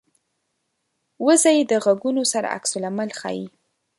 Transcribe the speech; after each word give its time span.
وزې 1.25 1.57
د 1.71 1.73
غږونو 1.85 2.23
سره 2.33 2.47
عکس 2.55 2.71
العمل 2.79 3.09
ښيي 3.19 3.45